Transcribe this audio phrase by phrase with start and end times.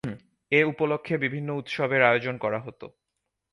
[0.51, 2.81] এ উপলক্ষে বিভিন্ন উৎসবের আয়োজন করা হত।